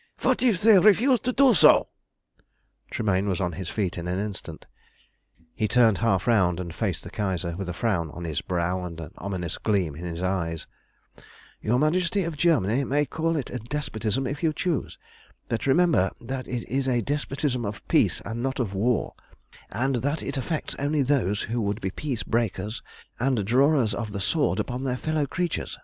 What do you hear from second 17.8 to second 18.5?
peace and